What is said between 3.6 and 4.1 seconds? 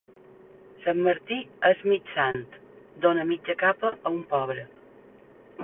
capa